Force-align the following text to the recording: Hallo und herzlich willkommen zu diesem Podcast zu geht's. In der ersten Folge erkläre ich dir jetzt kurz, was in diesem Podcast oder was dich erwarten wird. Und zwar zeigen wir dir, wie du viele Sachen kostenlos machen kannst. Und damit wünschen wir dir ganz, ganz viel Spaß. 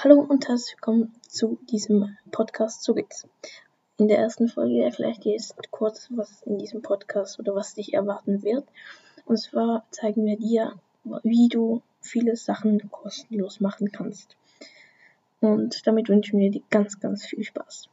Hallo 0.00 0.20
und 0.20 0.46
herzlich 0.46 0.76
willkommen 0.76 1.12
zu 1.26 1.58
diesem 1.72 2.16
Podcast 2.30 2.84
zu 2.84 2.94
geht's. 2.94 3.26
In 3.96 4.06
der 4.06 4.18
ersten 4.18 4.46
Folge 4.46 4.84
erkläre 4.84 5.10
ich 5.10 5.18
dir 5.18 5.32
jetzt 5.32 5.56
kurz, 5.72 6.06
was 6.14 6.40
in 6.42 6.56
diesem 6.56 6.82
Podcast 6.82 7.40
oder 7.40 7.56
was 7.56 7.74
dich 7.74 7.94
erwarten 7.94 8.44
wird. 8.44 8.64
Und 9.24 9.38
zwar 9.38 9.88
zeigen 9.90 10.24
wir 10.24 10.36
dir, 10.36 10.74
wie 11.24 11.48
du 11.48 11.82
viele 12.00 12.36
Sachen 12.36 12.88
kostenlos 12.92 13.58
machen 13.58 13.90
kannst. 13.90 14.36
Und 15.40 15.84
damit 15.84 16.08
wünschen 16.08 16.38
wir 16.38 16.52
dir 16.52 16.62
ganz, 16.70 17.00
ganz 17.00 17.26
viel 17.26 17.42
Spaß. 17.42 17.88